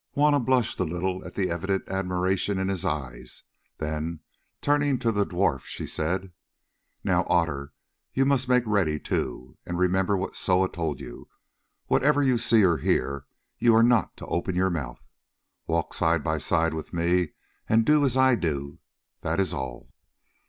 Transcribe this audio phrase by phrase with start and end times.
[0.15, 3.43] Juanna blushed a little at the evident admiration in his eyes;
[3.77, 4.19] then,
[4.59, 6.31] turning to the dwarf, she said:
[7.03, 7.71] "Now, Otter,
[8.11, 9.59] you must make ready too.
[9.63, 11.27] And remember what Soa told you.
[11.85, 13.27] Whatever you see or hear,
[13.59, 15.07] you are not to open your mouth.
[15.67, 17.33] Walk side by side with me
[17.69, 18.79] and do as I do,
[19.19, 19.93] that is all."